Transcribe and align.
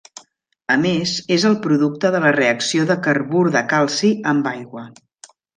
A 0.75 0.77
més 0.85 1.11
és 1.35 1.45
el 1.49 1.57
producte 1.67 2.11
de 2.17 2.23
la 2.25 2.33
reacció 2.37 2.89
de 2.93 2.99
carbur 3.09 3.47
de 3.59 3.65
calci 3.75 4.13
amb 4.33 4.51
aigua. 4.57 4.87